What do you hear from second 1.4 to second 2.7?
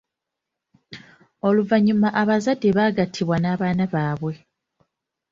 Oluvannyuma abazadde